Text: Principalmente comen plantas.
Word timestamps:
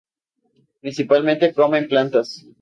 Principalmente 0.83 1.53
comen 1.59 1.87
plantas. 1.91 2.27